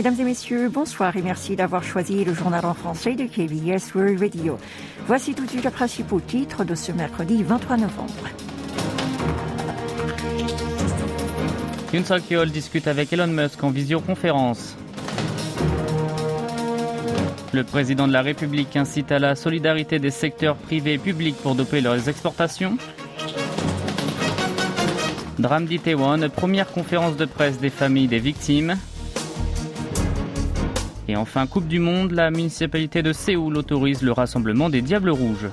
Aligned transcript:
Mesdames 0.00 0.18
et 0.18 0.24
messieurs, 0.24 0.70
bonsoir 0.70 1.14
et 1.14 1.20
merci 1.20 1.56
d'avoir 1.56 1.84
choisi 1.84 2.24
le 2.24 2.32
journal 2.32 2.64
en 2.64 2.72
français 2.72 3.16
de 3.16 3.24
KBS 3.24 3.94
World 3.94 4.18
Radio. 4.18 4.56
Voici 5.06 5.34
tout 5.34 5.44
de 5.44 5.50
suite 5.50 5.64
les 5.64 5.70
principaux 5.70 6.20
titres 6.20 6.64
de 6.64 6.74
ce 6.74 6.90
mercredi 6.90 7.42
23 7.42 7.76
novembre. 7.76 8.30
Yoon 11.92 12.02
Suk-yeol 12.02 12.50
discute 12.50 12.86
avec 12.88 13.12
Elon 13.12 13.26
Musk 13.26 13.62
en 13.62 13.68
visioconférence. 13.68 14.74
Le 17.52 17.62
président 17.62 18.08
de 18.08 18.14
la 18.14 18.22
République 18.22 18.74
incite 18.76 19.12
à 19.12 19.18
la 19.18 19.34
solidarité 19.34 19.98
des 19.98 20.10
secteurs 20.10 20.56
privés 20.56 20.94
et 20.94 20.98
publics 20.98 21.36
pour 21.36 21.54
doper 21.54 21.82
leurs 21.82 22.08
exportations. 22.08 22.78
Drame 25.38 25.66
d'Itaewon, 25.66 26.30
première 26.34 26.72
conférence 26.72 27.18
de 27.18 27.26
presse 27.26 27.58
des 27.58 27.68
familles 27.68 28.08
des 28.08 28.18
victimes. 28.18 28.78
Et 31.10 31.16
enfin, 31.16 31.48
Coupe 31.48 31.66
du 31.66 31.80
Monde, 31.80 32.12
la 32.12 32.30
municipalité 32.30 33.02
de 33.02 33.12
Séoul 33.12 33.56
autorise 33.56 34.00
le 34.00 34.12
rassemblement 34.12 34.70
des 34.70 34.80
Diables 34.80 35.10
Rouges. 35.10 35.48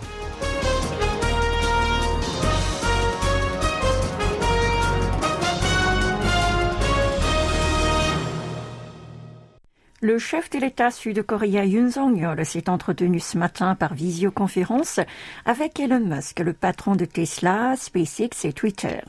Le 10.00 10.20
chef 10.20 10.52
de 10.52 10.60
l'État 10.60 10.92
sud-coréen 10.92 11.64
Yoon 11.64 11.90
Song-yeol 11.90 12.46
s'est 12.46 12.70
entretenu 12.70 13.20
ce 13.20 13.36
matin 13.36 13.74
par 13.74 13.96
visioconférence 13.96 15.00
avec 15.44 15.80
Elon 15.80 16.02
Musk, 16.02 16.40
le 16.40 16.54
patron 16.54 16.96
de 16.96 17.06
Tesla, 17.06 17.74
SpaceX 17.76 18.46
et 18.46 18.54
Twitter. 18.54 19.00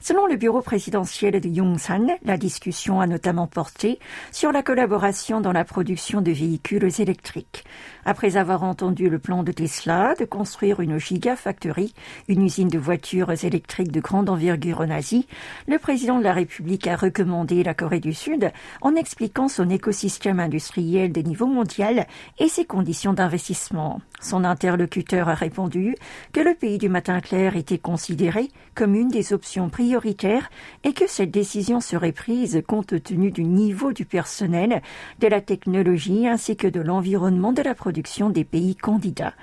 Selon 0.00 0.26
le 0.26 0.34
bureau 0.34 0.60
présidentiel 0.60 1.40
de 1.40 1.48
Yongsan, 1.48 2.08
la 2.24 2.36
discussion 2.36 3.00
a 3.00 3.06
notamment 3.06 3.46
porté 3.46 4.00
sur 4.32 4.50
la 4.50 4.64
collaboration 4.64 5.40
dans 5.40 5.52
la 5.52 5.64
production 5.64 6.22
de 6.22 6.32
véhicules 6.32 6.90
électriques. 7.00 7.62
Après 8.04 8.36
avoir 8.36 8.64
entendu 8.64 9.08
le 9.08 9.20
plan 9.20 9.44
de 9.44 9.52
Tesla 9.52 10.16
de 10.18 10.24
construire 10.24 10.80
une 10.80 10.98
gigafactory, 10.98 11.94
une 12.26 12.42
usine 12.44 12.66
de 12.66 12.80
voitures 12.80 13.30
électriques 13.44 13.92
de 13.92 14.00
grande 14.00 14.28
envergure 14.28 14.80
en 14.80 14.90
Asie, 14.90 15.28
le 15.68 15.78
président 15.78 16.18
de 16.18 16.24
la 16.24 16.32
République 16.32 16.88
a 16.88 16.96
recommandé 16.96 17.62
la 17.62 17.74
Corée 17.74 18.00
du 18.00 18.12
Sud 18.12 18.50
en 18.80 18.96
expliquant 18.96 19.46
son 19.46 19.70
écosystème 19.70 20.31
industriel 20.38 21.12
de 21.12 21.20
niveau 21.20 21.46
mondial 21.46 22.06
et 22.38 22.48
ses 22.48 22.64
conditions 22.64 23.12
d'investissement. 23.12 24.00
Son 24.20 24.44
interlocuteur 24.44 25.28
a 25.28 25.34
répondu 25.34 25.96
que 26.32 26.40
le 26.40 26.54
pays 26.54 26.78
du 26.78 26.88
matin 26.88 27.20
clair 27.20 27.56
était 27.56 27.78
considéré 27.78 28.48
comme 28.74 28.94
une 28.94 29.08
des 29.08 29.32
options 29.32 29.68
prioritaires 29.68 30.48
et 30.84 30.92
que 30.92 31.08
cette 31.08 31.30
décision 31.30 31.80
serait 31.80 32.12
prise 32.12 32.62
compte 32.66 33.02
tenu 33.02 33.30
du 33.30 33.44
niveau 33.44 33.92
du 33.92 34.04
personnel, 34.04 34.82
de 35.18 35.26
la 35.26 35.40
technologie 35.40 36.28
ainsi 36.28 36.56
que 36.56 36.68
de 36.68 36.80
l'environnement 36.80 37.52
de 37.52 37.62
la 37.62 37.74
production 37.74 38.30
des 38.30 38.44
pays 38.44 38.76
candidats. 38.76 39.34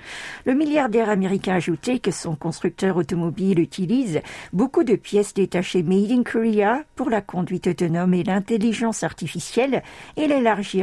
Le 0.46 0.54
milliardaire 0.54 1.10
américain 1.10 1.52
a 1.52 1.56
ajouté 1.56 1.98
que 1.98 2.10
son 2.10 2.34
constructeur 2.34 2.96
automobile 2.96 3.58
utilise 3.58 4.20
beaucoup 4.52 4.84
de 4.84 4.96
pièces 4.96 5.34
détachées 5.34 5.82
made 5.82 6.10
in 6.10 6.22
Korea 6.22 6.82
pour 6.96 7.10
la 7.10 7.20
conduite 7.20 7.66
autonome 7.66 8.14
et 8.14 8.24
l'intelligence 8.24 9.02
artificielle 9.02 9.82
et 10.16 10.24
il 10.24 10.32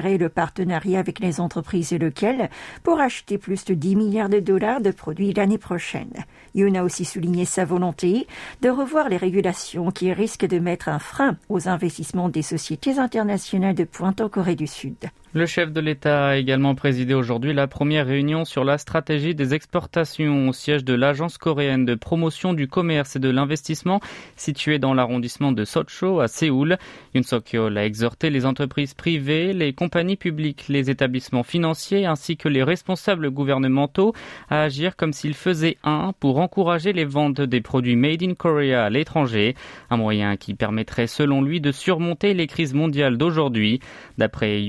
le 0.02 0.30
partenariat 0.30 1.00
avec 1.00 1.20
les 1.20 1.40
entreprises 1.40 1.92
locales 1.94 2.50
pour 2.84 3.00
acheter 3.00 3.38
plus 3.38 3.66
de 3.66 3.73
10 3.73 3.95
milliards 3.95 4.30
de 4.30 4.40
dollars 4.40 4.80
de 4.81 4.92
produits 4.92 5.34
l'année 5.34 5.58
prochaine. 5.58 6.14
Yoon 6.53 6.76
a 6.76 6.84
aussi 6.84 7.03
souligné 7.03 7.45
sa 7.45 7.66
volonté 7.66 8.28
de 8.62 8.70
revoir 8.70 9.09
les 9.09 9.18
régulations 9.18 9.92
qui 9.92 10.14
risquent 10.14 10.48
de 10.48 10.59
mettre 10.59 10.90
un 10.90 11.00
frein 11.00 11.38
aux 11.50 11.68
investissements 11.68 12.30
des 12.30 12.44
sociétés 12.44 13.00
internationales 13.00 13.75
de 13.75 13.86
pointe 13.86 14.22
en 14.22 14.30
Corée 14.30 14.56
du 14.56 14.68
Sud. 14.68 14.98
Le 15.33 15.45
chef 15.45 15.73
de 15.73 15.81
l'État 15.81 16.28
a 16.30 16.38
également 16.38 16.74
présidé 16.74 17.13
aujourd'hui 17.13 17.53
la 17.53 17.68
première 17.68 18.07
réunion 18.07 18.46
sur 18.46 18.63
la 18.63 18.78
stratégie 18.78 19.35
des 19.35 19.53
exportations 19.53 20.47
au 20.47 20.53
siège 20.53 20.85
de 20.85 20.94
l'Agence 20.94 21.38
coréenne 21.38 21.84
de 21.84 21.96
promotion 21.96 22.53
du 22.53 22.69
commerce 22.69 23.18
et 23.18 23.19
de 23.19 23.29
l'investissement 23.29 24.00
située 24.38 24.79
dans 24.79 24.94
l'arrondissement 24.94 25.52
de 25.52 25.66
Socho 25.66 26.22
à 26.22 26.29
Séoul. 26.29 26.78
Yoon 27.13 27.24
Suk-yeol 27.24 27.78
a 27.78 27.85
exhorté 27.85 28.29
les 28.29 28.46
entreprises 28.46 28.94
privées, 28.94 29.52
les 29.52 29.74
compagnies 29.74 30.16
publiques, 30.16 30.69
les 30.69 30.90
établissements 30.90 31.44
financiers 31.44 32.06
ainsi 32.06 32.38
que 32.38 32.47
les 32.47 32.63
responsables 32.63 33.29
gouvernementaux 33.29 34.13
à 34.50 34.62
agir 34.62 34.96
comme 34.96 35.12
s'ils 35.12 35.34
faisaient 35.34 35.78
un 35.84 36.13
pour 36.22 36.40
encourager 36.40 36.94
les 36.94 37.06
ventes 37.06 37.41
des 37.41 37.62
produits 37.62 37.97
made 37.97 38.23
in 38.23 38.34
Korea 38.34 38.85
à 38.85 38.90
l'étranger, 38.90 39.56
un 39.90 39.97
moyen 39.97 40.38
qui 40.38 40.53
permettrait 40.53 41.07
selon 41.07 41.41
lui 41.41 41.59
de 41.59 41.73
surmonter 41.73 42.34
les 42.34 42.47
crises 42.47 42.73
mondiales 42.73 43.18
d'aujourd'hui. 43.18 43.81
D'après 44.18 44.59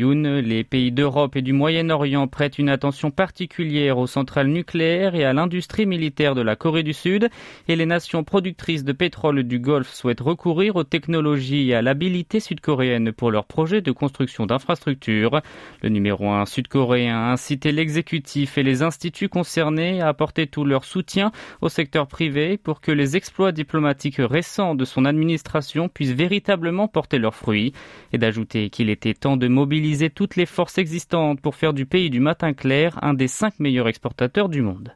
les 0.49 0.58
pays 0.65 0.93
d'Europe 0.93 1.37
et 1.37 1.43
du 1.43 1.53
Moyen-Orient 1.53 2.29
prêtent 2.29 2.59
une 2.59 2.69
attention 2.69 3.11
particulière 3.11 3.99
aux 3.99 4.07
centrales 4.07 4.49
nucléaires 4.49 5.15
et 5.15 5.25
à 5.25 5.33
l'industrie 5.33 5.87
militaire 5.87 6.35
de 6.35 6.43
la 6.43 6.57
Corée 6.57 6.83
du 6.83 6.93
Sud 6.93 7.29
et 7.69 7.77
les 7.77 7.87
nations 7.87 8.25
productrices 8.25 8.85
de 8.85 8.93
pétrole 8.93 9.43
du 9.43 9.59
Golfe 9.59 9.93
souhaitent 9.93 10.21
recourir 10.21 10.77
aux 10.77 10.85
technologies 10.85 11.71
et 11.71 11.75
à 11.75 11.83
l'habilité 11.83 12.41
sud-coréenne 12.41 13.13
pour 13.13 13.31
leurs 13.31 13.45
projets 13.45 13.83
de 13.83 13.93
construction 13.93 14.47
d'infrastructures. 14.47 15.41
Le 15.83 15.89
numéro 15.89 16.29
un 16.31 16.47
sud-coréen 16.47 17.17
a 17.17 17.33
incité 17.33 17.73
l'exécutif 17.73 18.59
et 18.59 18.63
les 18.63 18.83
instituts 18.83 19.29
concernés 19.29 20.01
à 20.01 20.09
apporter 20.09 20.47
tout 20.47 20.65
leur 20.65 20.85
soutien 20.85 21.33
au 21.61 21.69
secteur 21.69 22.07
privé 22.07 22.57
pour 22.57 22.81
que 22.81 22.93
les 22.93 23.17
exploits 23.17 23.53
diplomatiques 23.53 24.21
récents 24.21 24.75
de 24.75 24.85
son 24.85 25.05
administration 25.05 25.89
puissent 25.89 26.13
véritablement 26.13 26.89
porter 26.89 27.19
leurs 27.19 27.35
fruits 27.35 27.73
et 28.13 28.19
d'ajouter 28.19 28.71
qu'il 28.71 28.91
était 28.91 29.15
temps 29.15 29.37
de 29.37 29.49
mobiliser 29.49 30.11
toutes 30.11 30.37
les 30.39 30.47
forces 30.47 30.79
existantes 30.79 31.41
pour 31.41 31.57
faire 31.57 31.75
du 31.75 31.85
pays 31.85 32.11
du 32.11 32.21
matin 32.21 32.55
clair 32.55 32.97
un 33.03 33.13
des 33.13 33.27
cinq 33.27 33.59
meilleurs 33.59 33.89
exportateurs 33.89 34.49
du 34.49 34.63
monde. 34.63 34.95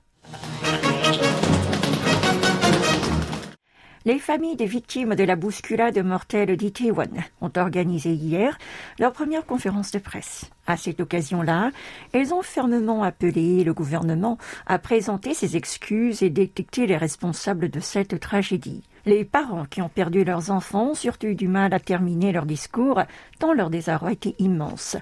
Les 4.04 4.18
familles 4.18 4.56
des 4.56 4.66
victimes 4.66 5.14
de 5.14 5.24
la 5.24 5.36
bousculade 5.36 5.98
mortelle 5.98 6.56
d'Itaewon 6.56 7.10
ont 7.40 7.52
organisé 7.56 8.12
hier 8.12 8.56
leur 8.98 9.12
première 9.12 9.44
conférence 9.44 9.90
de 9.92 9.98
presse. 9.98 10.50
À 10.66 10.76
cette 10.76 11.00
occasion-là, 11.00 11.70
elles 12.12 12.32
ont 12.34 12.42
fermement 12.42 13.02
appelé 13.02 13.64
le 13.64 13.74
gouvernement 13.74 14.38
à 14.66 14.78
présenter 14.78 15.34
ses 15.34 15.56
excuses 15.56 16.22
et 16.22 16.30
détecter 16.30 16.86
les 16.86 16.96
responsables 16.96 17.68
de 17.68 17.80
cette 17.80 18.18
tragédie. 18.18 18.82
Les 19.04 19.24
parents 19.24 19.64
qui 19.64 19.82
ont 19.82 19.88
perdu 19.88 20.22
leurs 20.22 20.52
enfants 20.52 20.90
ont 20.90 20.94
surtout 20.94 21.26
eu 21.26 21.34
du 21.34 21.48
mal 21.48 21.74
à 21.74 21.80
terminer 21.80 22.30
leur 22.30 22.46
discours, 22.46 23.02
tant 23.40 23.52
leur 23.52 23.68
désarroi 23.68 24.12
était 24.12 24.36
immense. 24.38 24.96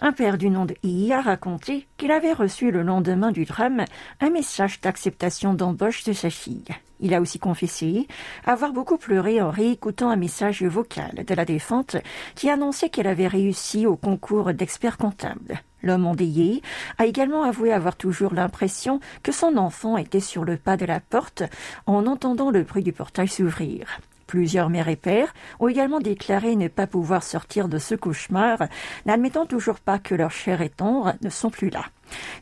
Un 0.00 0.12
père 0.12 0.38
du 0.38 0.48
nom 0.48 0.64
de 0.64 0.74
I 0.82 1.12
a 1.12 1.20
raconté 1.20 1.86
qu'il 1.98 2.12
avait 2.12 2.32
reçu 2.32 2.70
le 2.70 2.82
lendemain 2.82 3.30
du 3.30 3.44
drame 3.44 3.84
un 4.20 4.30
message 4.30 4.80
d'acceptation 4.80 5.52
d'embauche 5.52 6.04
de 6.04 6.14
sa 6.14 6.30
fille. 6.30 6.64
Il 7.00 7.12
a 7.12 7.20
aussi 7.20 7.38
confessé 7.38 8.06
avoir 8.46 8.72
beaucoup 8.72 8.96
pleuré 8.96 9.42
en 9.42 9.50
réécoutant 9.50 10.08
un 10.08 10.16
message 10.16 10.62
vocal 10.62 11.24
de 11.26 11.34
la 11.34 11.44
défunte 11.44 11.96
qui 12.34 12.48
annonçait 12.48 12.88
qu'elle 12.88 13.08
avait 13.08 13.26
réussi 13.26 13.86
au 13.86 13.96
concours 13.96 14.54
d'expert 14.54 14.96
comptable. 14.96 15.60
L'homme 15.82 16.06
endeuillé 16.06 16.62
a 16.98 17.06
également 17.06 17.42
avoué 17.42 17.72
avoir 17.72 17.96
toujours 17.96 18.34
l'impression 18.34 19.00
que 19.22 19.32
son 19.32 19.56
enfant 19.56 19.96
était 19.96 20.20
sur 20.20 20.44
le 20.44 20.56
pas 20.56 20.76
de 20.76 20.86
la 20.86 21.00
porte 21.00 21.42
en 21.86 22.06
entendant 22.06 22.50
le 22.50 22.62
bruit 22.62 22.82
du 22.82 22.92
portail 22.92 23.28
s'ouvrir. 23.28 24.00
Plusieurs 24.32 24.70
mères 24.70 24.88
et 24.88 24.96
pères 24.96 25.34
ont 25.60 25.68
également 25.68 26.00
déclaré 26.00 26.56
ne 26.56 26.68
pas 26.68 26.86
pouvoir 26.86 27.22
sortir 27.22 27.68
de 27.68 27.76
ce 27.76 27.94
cauchemar, 27.94 28.60
n'admettant 29.04 29.44
toujours 29.44 29.78
pas 29.78 29.98
que 29.98 30.14
leurs 30.14 30.30
chers 30.30 30.62
et 30.62 30.70
tendres 30.70 31.12
ne 31.20 31.28
sont 31.28 31.50
plus 31.50 31.68
là. 31.68 31.84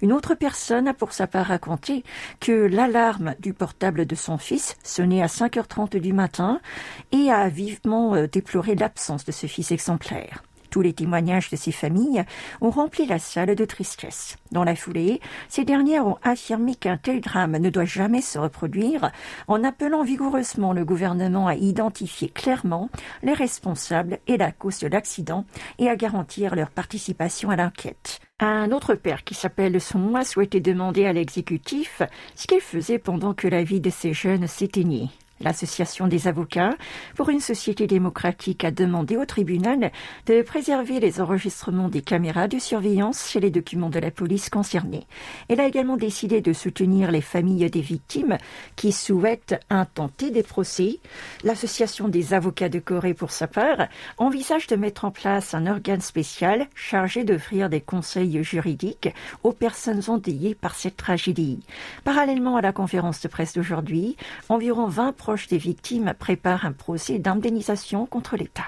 Une 0.01 0.13
autre 0.13 0.37
personne 0.37 0.87
a 0.87 0.95
pour 0.95 1.13
sa 1.13 1.27
part 1.27 1.47
raconté 1.47 2.05
que 2.39 2.53
l'alarme 2.53 3.35
du 3.41 3.55
portable 3.55 4.07
de 4.07 4.15
son 4.15 4.39
fils 4.39 4.77
sonnait 4.85 5.21
à 5.21 5.27
5h30 5.27 5.99
du 5.99 6.13
matin 6.13 6.61
et 7.11 7.33
a 7.33 7.49
vivement 7.49 8.15
euh, 8.15 8.29
déploré 8.29 8.77
l'absence 8.77 9.25
de 9.25 9.33
ce 9.33 9.49
fils 9.49 9.73
exemplaire. 9.73 10.45
Tous 10.71 10.83
les 10.83 10.93
témoignages 10.93 11.51
de 11.51 11.57
ces 11.57 11.73
familles 11.73 12.25
ont 12.61 12.71
rempli 12.71 13.07
la 13.07 13.19
salle 13.19 13.55
de 13.55 13.65
tristesse. 13.65 14.37
Dans 14.53 14.65
la 14.65 14.77
foulée, 14.77 15.21
ces 15.49 15.65
dernières 15.65 16.07
ont 16.07 16.19
affirmé 16.23 16.75
qu'un 16.77 16.97
tel 16.97 17.21
drame 17.21 17.57
ne 17.59 17.71
doit 17.71 17.85
jamais 17.85 18.21
se 18.21 18.39
reproduire 18.39 19.11
en 19.49 19.65
appelant 19.65 20.05
vigoureusement 20.05 20.73
le 20.73 20.85
gouvernement 20.85 21.49
à 21.49 21.57
identifier 21.57 22.29
clairement 22.29 22.89
les 23.23 23.33
responsables 23.33 24.19
et 24.27 24.37
la 24.37 24.53
cause 24.53 24.79
de 24.79 24.89
l'accident 24.89 25.45
et 25.79 25.89
à 25.89 25.97
garantir 25.97 26.55
leur 26.55 26.71
participation 26.71 27.51
à 27.51 27.57
l'enquête. 27.57 28.21
Un 28.39 28.71
autre 28.73 28.95
père 28.95 29.25
qui 29.25 29.35
s'appelle 29.35 29.81
Son 29.81 30.15
a 30.15 30.25
souhaité 30.25 30.61
demander 30.61 31.05
à 31.05 31.13
l'exécutif 31.13 32.03
ce 32.35 32.47
qu'il 32.47 32.61
faisait 32.61 32.99
pendant 32.99 33.35
que 33.35 33.49
la 33.49 33.65
vie 33.65 33.81
de 33.81 33.91
ces 33.91 34.15
jeunes 34.15 34.47
s'éteignait. 34.47 35.09
L'Association 35.43 36.07
des 36.07 36.29
avocats 36.29 36.75
pour 37.17 37.31
une 37.31 37.41
société 37.41 37.87
démocratique 37.87 38.63
a 38.63 38.71
demandé 38.71 39.17
au 39.17 39.25
tribunal 39.25 39.91
de 40.27 40.43
préserver 40.43 41.01
les 41.01 41.19
enregistrements 41.19 41.89
des 41.89 42.03
caméras 42.03 42.47
de 42.47 42.59
surveillance 42.59 43.31
chez 43.31 43.41
les 43.41 43.51
documents 43.51 43.89
de 43.89 43.99
la 43.99 44.11
police 44.11 44.51
concernés. 44.51 45.07
Elle 45.49 45.61
a 45.61 45.67
également 45.67 45.97
décidé 45.97 46.43
de 46.43 46.53
soutenir 46.53 47.11
les 47.11 47.23
familles 47.23 47.71
des 47.71 47.81
victimes 47.81 48.37
qui 48.77 48.93
souhaitent 48.93 49.59
intenter 49.71 50.31
des 50.31 50.43
procès. 50.43 50.99
L'Association 51.43 52.09
des 52.09 52.35
avocats 52.35 52.69
de 52.69 52.79
Corée, 52.79 53.15
pour 53.15 53.31
sa 53.31 53.47
part, 53.47 53.89
envisage 54.19 54.67
de 54.67 54.77
mettre 54.77 55.07
en 55.07 55.11
place 55.11 55.55
un 55.55 55.67
organe 55.67 56.03
spécial 56.03 56.69
chargé 56.75 57.25
d'offrir 57.25 57.71
des 57.71 57.81
conseils 57.81 58.45
juridiques 58.45 59.09
aux 59.43 59.53
personnes 59.53 60.03
endeuillées 60.09 60.55
par 60.55 60.75
cette 60.75 60.99
tragédie. 60.99 61.61
Parallèlement 62.05 62.57
à 62.57 62.61
la 62.61 62.75
conférence 62.75 63.23
de 63.23 63.29
presse 63.29 63.55
d'aujourd'hui, 63.55 64.19
environ 64.51 64.87
20 64.87 65.17
proches 65.31 65.47
des 65.47 65.59
victimes 65.59 66.13
préparent 66.19 66.65
un 66.65 66.73
procès 66.73 67.21
d'indemnisation 67.21 68.05
contre 68.05 68.37
l'État. 68.37 68.65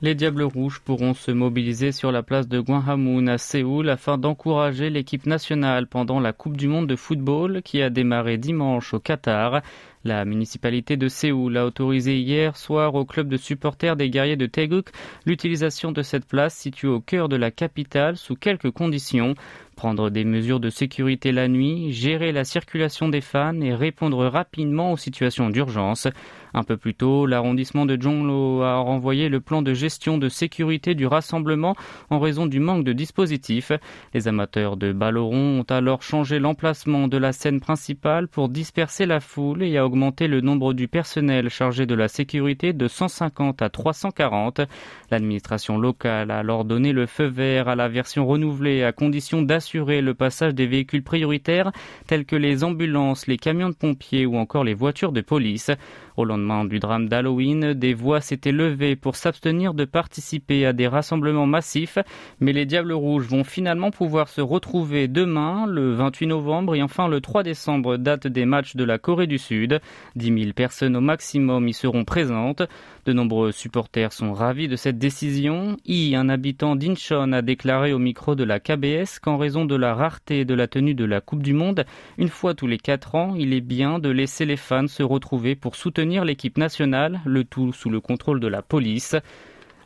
Les 0.00 0.14
Diables 0.14 0.44
Rouges 0.44 0.78
pourront 0.78 1.12
se 1.12 1.32
mobiliser 1.32 1.90
sur 1.90 2.12
la 2.12 2.22
place 2.22 2.46
de 2.46 2.60
Gwanghwamun 2.60 3.26
à 3.26 3.36
Séoul 3.36 3.88
afin 3.88 4.16
d'encourager 4.16 4.90
l'équipe 4.90 5.26
nationale 5.26 5.88
pendant 5.88 6.20
la 6.20 6.32
Coupe 6.32 6.56
du 6.56 6.68
monde 6.68 6.86
de 6.86 6.94
football 6.94 7.62
qui 7.62 7.82
a 7.82 7.90
démarré 7.90 8.38
dimanche 8.38 8.94
au 8.94 9.00
Qatar. 9.00 9.60
La 10.04 10.24
municipalité 10.24 10.96
de 10.96 11.08
Séoul 11.08 11.56
a 11.56 11.66
autorisé 11.66 12.16
hier 12.16 12.56
soir 12.56 12.94
au 12.94 13.04
club 13.04 13.28
de 13.28 13.36
supporters 13.36 13.96
des 13.96 14.08
guerriers 14.08 14.36
de 14.36 14.46
Taeguk 14.46 14.90
l'utilisation 15.24 15.90
de 15.90 16.02
cette 16.02 16.26
place 16.26 16.54
située 16.54 16.86
au 16.86 17.00
cœur 17.00 17.28
de 17.28 17.34
la 17.34 17.50
capitale 17.50 18.16
sous 18.16 18.36
quelques 18.36 18.70
conditions. 18.70 19.34
Prendre 19.76 20.08
des 20.08 20.24
mesures 20.24 20.58
de 20.58 20.70
sécurité 20.70 21.32
la 21.32 21.48
nuit, 21.48 21.92
gérer 21.92 22.32
la 22.32 22.44
circulation 22.44 23.10
des 23.10 23.20
fans 23.20 23.60
et 23.60 23.74
répondre 23.74 24.24
rapidement 24.24 24.92
aux 24.92 24.96
situations 24.96 25.50
d'urgence. 25.50 26.08
Un 26.54 26.64
peu 26.64 26.78
plus 26.78 26.94
tôt, 26.94 27.26
l'arrondissement 27.26 27.84
de 27.84 28.00
Jonglo 28.00 28.62
a 28.62 28.78
renvoyé 28.78 29.28
le 29.28 29.40
plan 29.42 29.60
de 29.60 29.74
gestion 29.74 30.16
de 30.16 30.30
sécurité 30.30 30.94
du 30.94 31.06
rassemblement 31.06 31.76
en 32.08 32.18
raison 32.18 32.46
du 32.46 32.58
manque 32.58 32.84
de 32.84 32.94
dispositifs. 32.94 33.72
Les 34.14 34.28
amateurs 34.28 34.78
de 34.78 34.92
ballon 34.92 35.60
ont 35.60 35.66
alors 35.68 36.00
changé 36.00 36.38
l'emplacement 36.38 37.06
de 37.06 37.18
la 37.18 37.32
scène 37.32 37.60
principale 37.60 38.28
pour 38.28 38.48
disperser 38.48 39.04
la 39.04 39.20
foule 39.20 39.62
et 39.62 39.76
a 39.76 39.84
augmenté 39.84 40.26
le 40.26 40.40
nombre 40.40 40.72
du 40.72 40.88
personnel 40.88 41.50
chargé 41.50 41.84
de 41.84 41.94
la 41.94 42.08
sécurité 42.08 42.72
de 42.72 42.88
150 42.88 43.60
à 43.60 43.68
340. 43.68 44.62
L'administration 45.10 45.76
locale 45.76 46.30
a 46.30 46.38
alors 46.38 46.64
donné 46.64 46.94
le 46.94 47.04
feu 47.04 47.26
vert 47.26 47.68
à 47.68 47.76
la 47.76 47.88
version 47.88 48.26
renouvelée 48.26 48.82
à 48.82 48.92
condition 48.92 49.42
d'assurer 49.42 49.65
le 49.74 50.12
passage 50.12 50.54
des 50.54 50.66
véhicules 50.66 51.02
prioritaires 51.02 51.72
tels 52.06 52.24
que 52.24 52.36
les 52.36 52.64
ambulances, 52.64 53.26
les 53.26 53.36
camions 53.36 53.68
de 53.68 53.74
pompiers 53.74 54.26
ou 54.26 54.36
encore 54.36 54.64
les 54.64 54.74
voitures 54.74 55.12
de 55.12 55.20
police. 55.20 55.70
Au 56.16 56.24
lendemain 56.24 56.64
du 56.64 56.78
drame 56.78 57.10
d'Halloween, 57.10 57.74
des 57.74 57.92
voix 57.92 58.22
s'étaient 58.22 58.50
levées 58.50 58.96
pour 58.96 59.16
s'abstenir 59.16 59.74
de 59.74 59.84
participer 59.84 60.64
à 60.64 60.72
des 60.72 60.88
rassemblements 60.88 61.46
massifs, 61.46 61.98
mais 62.40 62.54
les 62.54 62.64
Diables 62.64 62.94
Rouges 62.94 63.26
vont 63.26 63.44
finalement 63.44 63.90
pouvoir 63.90 64.28
se 64.28 64.40
retrouver 64.40 65.08
demain, 65.08 65.66
le 65.66 65.92
28 65.92 66.28
novembre 66.28 66.74
et 66.74 66.82
enfin 66.82 67.06
le 67.06 67.20
3 67.20 67.42
décembre, 67.42 67.98
date 67.98 68.26
des 68.26 68.46
matchs 68.46 68.76
de 68.76 68.84
la 68.84 68.96
Corée 68.96 69.26
du 69.26 69.36
Sud. 69.36 69.78
10 70.14 70.26
000 70.26 70.52
personnes 70.54 70.96
au 70.96 71.02
maximum 71.02 71.68
y 71.68 71.74
seront 71.74 72.04
présentes. 72.04 72.62
De 73.04 73.12
nombreux 73.12 73.52
supporters 73.52 74.12
sont 74.14 74.32
ravis 74.32 74.68
de 74.68 74.76
cette 74.76 74.98
décision. 74.98 75.76
Y, 75.84 76.16
un 76.16 76.30
habitant 76.30 76.76
d'Incheon, 76.76 77.32
a 77.32 77.42
déclaré 77.42 77.92
au 77.92 77.98
micro 77.98 78.34
de 78.34 78.42
la 78.42 78.58
KBS 78.58 79.20
qu'en 79.22 79.36
raison 79.36 79.66
de 79.66 79.76
la 79.76 79.94
rareté 79.94 80.46
de 80.46 80.54
la 80.54 80.66
tenue 80.66 80.94
de 80.94 81.04
la 81.04 81.20
Coupe 81.20 81.42
du 81.42 81.52
Monde, 81.52 81.84
une 82.16 82.28
fois 82.28 82.54
tous 82.54 82.66
les 82.66 82.78
quatre 82.78 83.14
ans, 83.14 83.34
il 83.36 83.52
est 83.52 83.60
bien 83.60 83.98
de 83.98 84.08
laisser 84.08 84.46
les 84.46 84.56
fans 84.56 84.88
se 84.88 85.02
retrouver 85.02 85.54
pour 85.54 85.76
soutenir 85.76 86.05
l'équipe 86.24 86.58
nationale, 86.58 87.20
le 87.24 87.44
tout 87.44 87.72
sous 87.72 87.90
le 87.90 88.00
contrôle 88.00 88.40
de 88.40 88.48
la 88.48 88.62
police. 88.62 89.16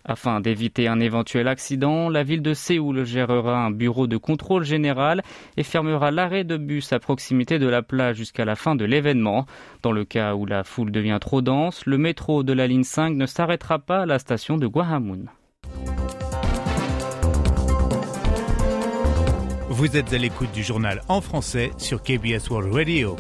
Afin 0.05 0.41
d'éviter 0.41 0.89
un 0.89 0.99
éventuel 0.99 1.47
accident, 1.47 2.09
la 2.09 2.23
ville 2.23 2.43
de 2.43 2.55
Séoul 2.55 3.05
gérera 3.05 3.65
un 3.65 3.71
bureau 3.71 4.07
de 4.07 4.17
contrôle 4.17 4.65
général 4.65 5.23
et 5.57 5.63
fermera 5.63 6.11
l'arrêt 6.11 6.45
de 6.45 6.57
bus 6.57 6.93
à 6.93 6.99
proximité 6.99 7.59
de 7.59 7.69
la 7.69 7.83
plage 7.83 8.17
jusqu'à 8.17 8.45
la 8.45 8.57
fin 8.57 8.77
de 8.77 8.85
l'événement. 8.85 9.47
Dans 9.83 9.93
le 9.93 10.05
cas 10.05 10.35
où 10.35 10.47
la 10.47 10.65
foule 10.65 10.91
devient 10.91 11.19
trop 11.21 11.43
dense, 11.43 11.85
le 11.85 11.99
métro 11.99 12.43
de 12.43 12.53
la 12.53 12.67
ligne 12.67 12.85
5 12.85 13.15
ne 13.15 13.27
s'arrêtera 13.27 13.79
pas 13.79 14.03
à 14.03 14.07
la 14.07 14.19
station 14.19 14.57
de 14.57 14.67
Gwahamun. 14.67 15.27
Vous 19.69 19.97
êtes 19.97 20.13
à 20.13 20.19
l'écoute 20.19 20.53
du 20.53 20.63
journal 20.63 21.01
en 21.09 21.21
français 21.21 21.71
sur 21.79 22.03
KBS 22.03 22.51
World 22.51 22.75
Radio. 22.75 23.17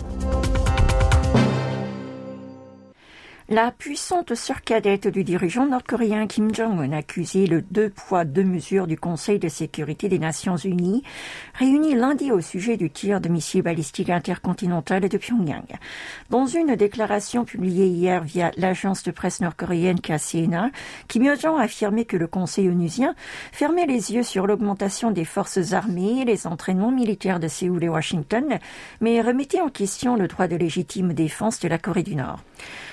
La 3.52 3.72
puissante 3.72 4.36
sœur 4.36 4.62
cadette 4.62 5.08
du 5.08 5.24
dirigeant 5.24 5.66
nord-coréen 5.66 6.28
Kim 6.28 6.54
Jong-un, 6.54 6.92
accusé 6.92 7.48
le 7.48 7.62
deux 7.62 7.90
poids 7.90 8.24
deux 8.24 8.44
mesures 8.44 8.86
du 8.86 8.96
Conseil 8.96 9.40
de 9.40 9.48
sécurité 9.48 10.08
des 10.08 10.20
Nations 10.20 10.54
Unies, 10.54 11.02
réuni 11.54 11.96
lundi 11.96 12.30
au 12.30 12.40
sujet 12.40 12.76
du 12.76 12.90
tir 12.90 13.20
de 13.20 13.28
missiles 13.28 13.62
balistiques 13.62 14.08
intercontinental 14.08 15.08
de 15.08 15.18
Pyongyang. 15.18 15.66
Dans 16.30 16.46
une 16.46 16.76
déclaration 16.76 17.44
publiée 17.44 17.86
hier 17.86 18.22
via 18.22 18.52
l'agence 18.56 19.02
de 19.02 19.10
presse 19.10 19.40
nord-coréenne 19.40 20.00
KCNA, 20.00 20.70
Kim 21.08 21.24
Jong 21.36 21.58
a 21.58 21.62
affirmé 21.62 22.04
que 22.04 22.16
le 22.16 22.28
Conseil 22.28 22.68
onusien 22.68 23.16
fermait 23.50 23.86
les 23.86 24.12
yeux 24.12 24.22
sur 24.22 24.46
l'augmentation 24.46 25.10
des 25.10 25.24
forces 25.24 25.72
armées 25.72 26.20
et 26.20 26.24
les 26.24 26.46
entraînements 26.46 26.92
militaires 26.92 27.40
de 27.40 27.48
Séoul 27.48 27.82
et 27.82 27.88
Washington, 27.88 28.60
mais 29.00 29.20
remettait 29.20 29.60
en 29.60 29.70
question 29.70 30.14
le 30.14 30.28
droit 30.28 30.46
de 30.46 30.54
légitime 30.54 31.14
défense 31.14 31.58
de 31.58 31.66
la 31.66 31.78
Corée 31.78 32.04
du 32.04 32.14
Nord. 32.14 32.44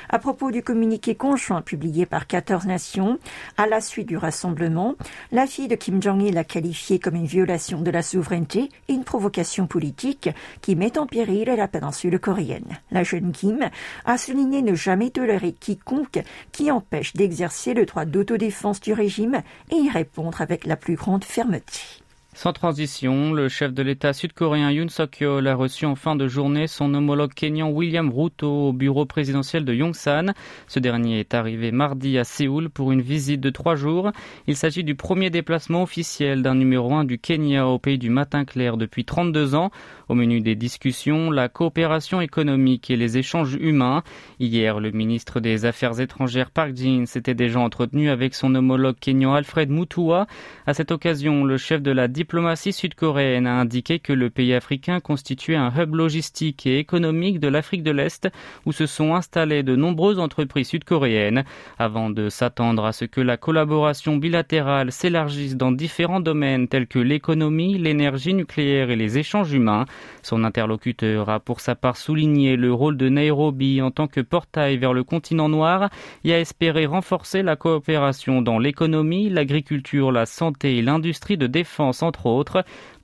À 0.09 0.19
propos 0.19 0.51
du 0.51 0.63
communiqué 0.63 1.15
conjoint 1.15 1.61
publié 1.61 2.05
par 2.05 2.27
14 2.27 2.65
nations 2.65 3.19
à 3.57 3.67
la 3.67 3.81
suite 3.81 4.07
du 4.07 4.15
rassemblement, 4.15 4.95
la 5.33 5.45
fille 5.45 5.67
de 5.67 5.75
Kim 5.75 6.01
Jong-il 6.01 6.33
l'a 6.33 6.45
qualifié 6.45 6.97
comme 6.97 7.15
une 7.15 7.25
violation 7.25 7.81
de 7.81 7.91
la 7.91 8.01
souveraineté 8.01 8.69
et 8.87 8.93
une 8.93 9.03
provocation 9.03 9.67
politique 9.67 10.29
qui 10.61 10.77
met 10.77 10.97
en 10.97 11.07
péril 11.07 11.47
la 11.47 11.67
péninsule 11.67 12.19
coréenne. 12.19 12.79
La 12.91 13.03
jeune 13.03 13.33
Kim 13.33 13.69
a 14.05 14.17
souligné 14.17 14.61
ne 14.61 14.75
jamais 14.75 15.09
tolérer 15.09 15.51
quiconque 15.51 16.23
qui 16.53 16.71
empêche 16.71 17.13
d'exercer 17.13 17.73
le 17.73 17.85
droit 17.85 18.05
d'autodéfense 18.05 18.79
du 18.79 18.93
régime 18.93 19.41
et 19.71 19.75
y 19.75 19.89
répondre 19.89 20.41
avec 20.41 20.65
la 20.65 20.77
plus 20.77 20.95
grande 20.95 21.25
fermeté. 21.25 22.06
Sans 22.37 22.53
transition, 22.53 23.33
le 23.33 23.49
chef 23.49 23.73
de 23.73 23.81
l'État 23.81 24.13
sud-coréen 24.13 24.69
Yoon 24.69 24.89
Suk-yeol 24.89 25.47
a 25.47 25.55
reçu 25.55 25.87
en 25.87 25.95
fin 25.95 26.15
de 26.15 26.27
journée 26.27 26.67
son 26.67 26.93
homologue 26.93 27.33
kényan 27.33 27.71
William 27.71 28.11
Ruto 28.11 28.67
au 28.67 28.73
bureau 28.73 29.07
présidentiel 29.07 29.65
de 29.65 29.73
Yongsan. 29.73 30.33
Ce 30.67 30.77
dernier 30.77 31.19
est 31.19 31.33
arrivé 31.33 31.71
mardi 31.71 32.19
à 32.19 32.23
Séoul 32.23 32.69
pour 32.69 32.91
une 32.91 33.01
visite 33.01 33.41
de 33.41 33.49
trois 33.49 33.75
jours. 33.75 34.11
Il 34.45 34.55
s'agit 34.55 34.83
du 34.83 34.93
premier 34.93 35.31
déplacement 35.31 35.81
officiel 35.81 36.43
d'un 36.43 36.53
numéro 36.53 36.93
un 36.93 37.05
du 37.05 37.17
Kenya 37.17 37.65
au 37.65 37.79
pays 37.79 37.97
du 37.97 38.11
matin 38.11 38.45
clair 38.45 38.77
depuis 38.77 39.03
32 39.03 39.55
ans. 39.55 39.71
Au 40.07 40.13
menu 40.13 40.39
des 40.39 40.55
discussions, 40.55 41.31
la 41.31 41.49
coopération 41.49 42.21
économique 42.21 42.91
et 42.91 42.97
les 42.97 43.17
échanges 43.17 43.55
humains. 43.59 44.03
Hier, 44.39 44.79
le 44.79 44.91
ministre 44.91 45.39
des 45.39 45.65
Affaires 45.65 45.99
étrangères 45.99 46.51
Park 46.51 46.75
Jin 46.75 47.07
s'était 47.07 47.33
déjà 47.33 47.59
entretenu 47.59 48.11
avec 48.11 48.35
son 48.35 48.53
homologue 48.53 48.97
kényan 48.99 49.33
Alfred 49.33 49.71
Mutua. 49.71 50.27
À 50.67 50.75
cette 50.75 50.91
occasion, 50.91 51.43
le 51.43 51.57
chef 51.57 51.81
de 51.81 51.89
la 51.89 52.07
diplomatie 52.07 52.26
sud-coréenne 52.71 53.47
a 53.47 53.59
indiqué 53.59 53.99
que 53.99 54.13
le 54.13 54.29
pays 54.29 54.53
africain 54.53 54.99
constituait 54.99 55.55
un 55.55 55.71
hub 55.75 55.95
logistique 55.95 56.65
et 56.65 56.79
économique 56.79 57.39
de 57.39 57.47
l'Afrique 57.47 57.83
de 57.83 57.91
l'Est 57.91 58.29
où 58.65 58.71
se 58.71 58.85
sont 58.85 59.15
installées 59.15 59.63
de 59.63 59.75
nombreuses 59.75 60.19
entreprises 60.19 60.69
sud-coréennes. 60.69 61.43
Avant 61.79 62.09
de 62.09 62.29
s'attendre 62.29 62.85
à 62.85 62.93
ce 62.93 63.05
que 63.05 63.21
la 63.21 63.37
collaboration 63.37 64.17
bilatérale 64.17 64.91
s'élargisse 64.91 65.55
dans 65.55 65.71
différents 65.71 66.19
domaines 66.19 66.67
tels 66.67 66.87
que 66.87 66.99
l'économie, 66.99 67.77
l'énergie 67.77 68.33
nucléaire 68.33 68.89
et 68.89 68.95
les 68.95 69.17
échanges 69.17 69.53
humains, 69.53 69.85
son 70.23 70.43
interlocuteur 70.43 71.29
a 71.29 71.39
pour 71.39 71.61
sa 71.61 71.75
part 71.75 71.97
souligné 71.97 72.55
le 72.55 72.73
rôle 72.73 72.97
de 72.97 73.09
Nairobi 73.09 73.81
en 73.81 73.91
tant 73.91 74.07
que 74.07 74.21
portail 74.21 74.77
vers 74.77 74.93
le 74.93 75.03
continent 75.03 75.49
noir 75.49 75.89
et 76.23 76.33
a 76.33 76.39
espéré 76.39 76.85
renforcer 76.85 77.43
la 77.43 77.55
coopération 77.55 78.41
dans 78.41 78.59
l'économie, 78.59 79.29
l'agriculture, 79.29 80.11
la 80.11 80.25
santé 80.25 80.77
et 80.77 80.81
l'industrie 80.81 81.37
de 81.37 81.47
défense 81.47 82.03
entre 82.03 82.16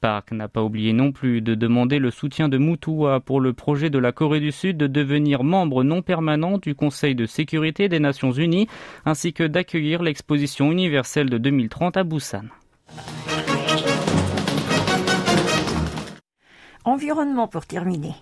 Park 0.02 0.32
n'a 0.32 0.48
pas 0.48 0.64
oublié 0.64 0.94
non 0.94 1.12
plus 1.12 1.42
de 1.42 1.56
demander 1.56 2.00
le 2.00 2.12
soutien 2.12 2.50
de 2.50 2.58
Mutua 2.58 3.20
pour 3.20 3.40
le 3.40 3.54
projet 3.54 3.90
de 3.90 4.00
la 4.00 4.12
Corée 4.12 4.40
du 4.40 4.52
Sud 4.52 4.78
de 4.78 4.88
devenir 4.88 5.44
membre 5.44 5.84
non 5.84 6.02
permanent 6.02 6.58
du 6.58 6.76
Conseil 6.76 7.16
de 7.16 7.26
sécurité 7.26 7.90
des 7.90 8.00
Nations 8.00 8.32
Unies 8.32 8.68
ainsi 9.06 9.34
que 9.34 9.44
d'accueillir 9.44 10.02
l'exposition 10.02 10.72
universelle 10.72 11.30
de 11.30 11.38
2030 11.38 11.98
à 11.98 12.04
Busan. 12.04 12.46
Environnement 16.86 17.48
pour 17.48 17.66
terminer. 17.66 18.14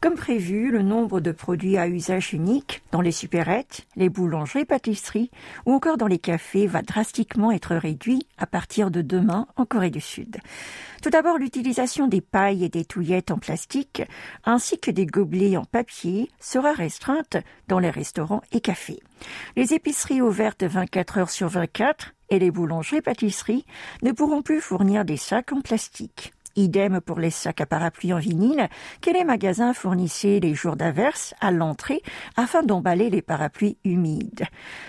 Comme 0.00 0.14
prévu, 0.14 0.70
le 0.70 0.82
nombre 0.82 1.20
de 1.20 1.32
produits 1.32 1.78
à 1.78 1.88
usage 1.88 2.34
unique 2.34 2.82
dans 2.92 3.00
les 3.00 3.12
supérettes, 3.12 3.86
les 3.96 4.10
boulangeries, 4.10 4.66
pâtisseries 4.66 5.30
ou 5.64 5.72
encore 5.72 5.96
dans 5.96 6.06
les 6.06 6.18
cafés 6.18 6.66
va 6.66 6.82
drastiquement 6.82 7.50
être 7.50 7.74
réduit 7.74 8.26
à 8.36 8.46
partir 8.46 8.90
de 8.90 9.00
demain 9.00 9.46
en 9.56 9.64
Corée 9.64 9.90
du 9.90 10.02
Sud. 10.02 10.36
Tout 11.02 11.08
d'abord, 11.08 11.38
l'utilisation 11.38 12.08
des 12.08 12.20
pailles 12.20 12.64
et 12.64 12.68
des 12.68 12.84
touillettes 12.84 13.30
en 13.30 13.38
plastique 13.38 14.02
ainsi 14.44 14.78
que 14.78 14.90
des 14.90 15.06
gobelets 15.06 15.56
en 15.56 15.64
papier 15.64 16.30
sera 16.40 16.72
restreinte 16.72 17.38
dans 17.68 17.78
les 17.78 17.90
restaurants 17.90 18.42
et 18.52 18.60
cafés. 18.60 19.00
Les 19.56 19.72
épiceries 19.72 20.20
ouvertes 20.20 20.64
24 20.64 21.18
heures 21.18 21.30
sur 21.30 21.48
24 21.48 22.12
et 22.28 22.38
les 22.38 22.50
boulangeries-pâtisseries 22.50 23.64
ne 24.02 24.12
pourront 24.12 24.42
plus 24.42 24.60
fournir 24.60 25.06
des 25.06 25.16
sacs 25.16 25.52
en 25.52 25.62
plastique. 25.62 26.34
Idem 26.56 27.00
pour 27.00 27.20
les 27.20 27.30
sacs 27.30 27.60
à 27.60 27.66
parapluie 27.66 28.12
en 28.12 28.18
vinyle 28.18 28.68
que 29.00 29.10
les 29.10 29.24
magasins 29.24 29.74
fournissaient 29.74 30.40
les 30.40 30.54
jours 30.54 30.76
d'averse 30.76 31.34
à 31.40 31.50
l'entrée 31.50 32.02
afin 32.36 32.62
d'emballer 32.62 33.10
les 33.10 33.22
parapluies 33.22 33.76
humides? 33.84 34.46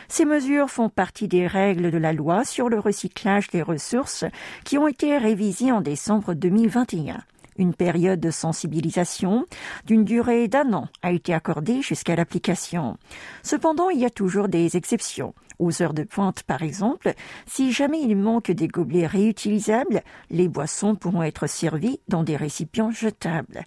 Ces 0.08 0.26
mesures 0.26 0.70
font 0.70 0.90
partie 0.90 1.28
des 1.28 1.46
règles 1.46 1.92
de 1.92 1.98
la 1.98 2.14
loi 2.14 2.44
sur 2.46 2.70
le 2.70 2.80
recyclage 2.80 3.50
des 3.50 3.62
ressources 3.62 4.26
qui 4.64 4.78
ont 4.78 4.88
été 4.88 5.18
révisées 5.18 5.72
en 5.72 5.82
décembre 5.82 6.34
2021. 6.34 7.18
Une 7.58 7.74
période 7.74 8.20
de 8.20 8.32
sensibilisation 8.32 9.46
d'une 9.86 10.04
durée 10.04 10.48
d'un 10.48 10.74
an 10.74 10.88
a 11.02 11.12
été 11.12 11.34
accordée 11.34 11.82
jusqu'à 11.82 12.16
l'application. 12.16 12.98
Cependant, 13.44 13.90
il 13.90 14.00
y 14.00 14.06
a 14.06 14.10
toujours 14.10 14.48
des 14.48 14.78
exceptions. 14.78 15.34
Aux 15.60 15.82
heures 15.82 15.96
de 15.96 16.04
pointe, 16.04 16.44
par 16.44 16.62
exemple, 16.62 17.14
si 17.48 17.72
jamais 17.72 18.00
il 18.00 18.16
manque 18.16 18.52
des 18.52 18.68
gobelets 18.68 19.08
réutilisables, 19.08 20.04
les 20.30 20.48
boissons 20.48 20.94
pourront 20.94 21.24
être 21.24 21.48
servies 21.48 22.00
dans 22.08 22.24
des 22.24 22.36
récipients 22.36 22.92
jetables. 22.92 23.64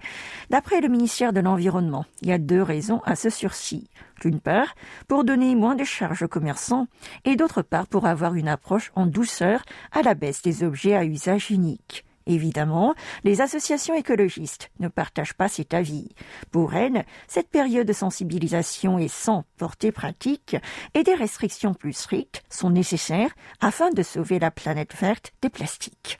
D'après 0.50 0.80
le 0.80 0.88
ministère 0.88 1.32
de 1.32 1.40
l'Environnement, 1.40 2.04
il 2.22 2.28
y 2.28 2.32
a 2.32 2.38
deux 2.38 2.62
raisons 2.62 3.00
à 3.04 3.16
ce 3.16 3.28
sursis. 3.28 3.88
D'une 4.20 4.38
part, 4.38 4.76
pour 5.08 5.24
donner 5.24 5.56
moins 5.56 5.74
de 5.74 5.82
charges 5.82 6.22
aux 6.22 6.28
commerçants, 6.28 6.86
et 7.24 7.34
d'autre 7.34 7.62
part, 7.62 7.88
pour 7.88 8.06
avoir 8.06 8.34
une 8.34 8.48
approche 8.48 8.92
en 8.94 9.06
douceur 9.06 9.64
à 9.90 10.02
la 10.02 10.14
baisse 10.14 10.42
des 10.42 10.62
objets 10.62 10.94
à 10.94 11.04
usage 11.04 11.50
unique. 11.50 12.04
Évidemment, 12.26 12.94
les 13.24 13.40
associations 13.40 13.94
écologistes 13.94 14.70
ne 14.78 14.88
partagent 14.88 15.34
pas 15.34 15.48
cet 15.48 15.74
avis. 15.74 16.08
Pour 16.50 16.74
elles, 16.74 17.04
cette 17.28 17.48
période 17.48 17.86
de 17.86 17.92
sensibilisation 17.92 18.98
est 18.98 19.08
sans 19.08 19.44
portée 19.56 19.92
pratique 19.92 20.56
et 20.94 21.02
des 21.02 21.14
restrictions 21.14 21.74
plus 21.74 21.92
strictes 21.92 22.42
sont 22.50 22.70
nécessaires 22.70 23.30
afin 23.60 23.90
de 23.90 24.02
sauver 24.02 24.38
la 24.38 24.50
planète 24.50 24.94
verte 25.00 25.32
des 25.42 25.50
plastiques. 25.50 26.18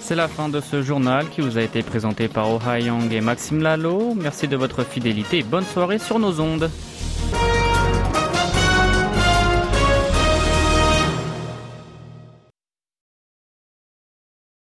C'est 0.00 0.14
la 0.16 0.28
fin 0.28 0.50
de 0.50 0.60
ce 0.60 0.82
journal 0.82 1.30
qui 1.30 1.40
vous 1.40 1.56
a 1.56 1.62
été 1.62 1.82
présenté 1.82 2.28
par 2.28 2.50
Oh 2.50 2.60
Young 2.78 3.10
et 3.10 3.22
Maxime 3.22 3.62
Lalo. 3.62 4.14
Merci 4.14 4.48
de 4.48 4.56
votre 4.56 4.84
fidélité 4.84 5.38
et 5.38 5.42
bonne 5.42 5.64
soirée 5.64 5.98
sur 5.98 6.18
nos 6.18 6.40
ondes. 6.40 6.70